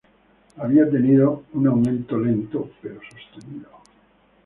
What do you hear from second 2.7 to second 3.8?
pero sostenido.